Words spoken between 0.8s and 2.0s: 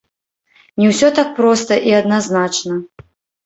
Не ўсё так проста і